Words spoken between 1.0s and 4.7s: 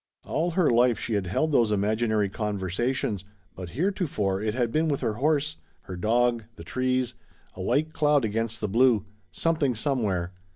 had held those imaginary conversations, but heretofore it